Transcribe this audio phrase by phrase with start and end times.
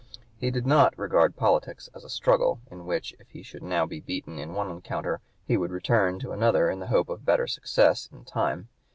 [0.39, 3.99] He did not regard politics as a struggle in which, if he should now (p.
[3.99, 7.23] 167) be beaten in one encounter, he would return to another in the hope of
[7.23, 8.67] better success in time.